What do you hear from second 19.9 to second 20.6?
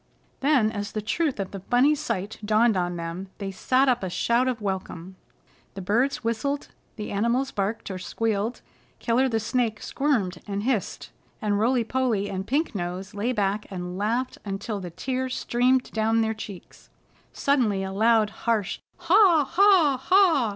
Ha!"